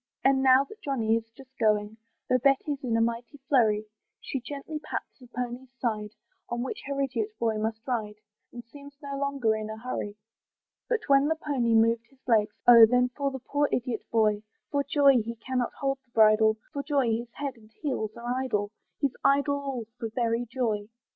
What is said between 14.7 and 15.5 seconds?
For joy he